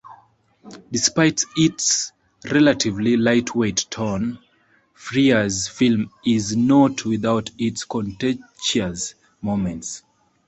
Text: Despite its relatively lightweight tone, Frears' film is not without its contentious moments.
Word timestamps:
Despite 0.91 1.45
its 1.55 2.11
relatively 2.51 3.17
lightweight 3.17 3.85
tone, 3.91 4.39
Frears' 4.97 5.69
film 5.69 6.09
is 6.25 6.55
not 6.57 7.05
without 7.05 7.51
its 7.59 7.83
contentious 7.83 9.13
moments. 9.43 10.01